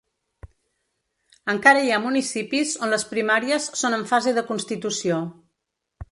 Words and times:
Encara 1.51 1.83
hi 1.87 1.91
ha 1.91 1.99
municipis 2.05 2.71
on 2.87 2.93
les 2.93 3.05
primàries 3.11 3.67
són 3.83 3.97
en 3.99 4.07
fase 4.13 4.33
de 4.39 4.45
constitució. 4.49 5.21